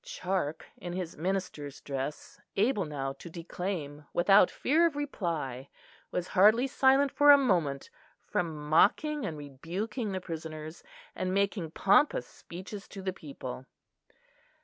Charke, 0.03 0.65
in 0.77 0.93
his 0.93 1.15
minister's 1.15 1.79
dress, 1.79 2.39
able 2.55 2.85
now 2.85 3.13
to 3.13 3.29
declaim 3.29 4.07
without 4.13 4.49
fear 4.49 4.87
of 4.87 4.95
reply, 4.95 5.69
was 6.09 6.29
hardly 6.29 6.65
silent 6.65 7.11
for 7.11 7.29
a 7.29 7.37
moment 7.37 7.91
from 8.25 8.67
mocking 8.67 9.27
and 9.27 9.37
rebuking 9.37 10.11
the 10.11 10.19
prisoners, 10.19 10.81
and 11.13 11.35
making 11.35 11.69
pompous 11.69 12.25
speeches 12.25 12.87
to 12.87 13.03
the 13.03 13.13
people. 13.13 13.67